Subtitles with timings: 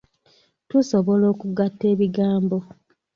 [0.69, 2.57] Tusobola okugatta ebigambo.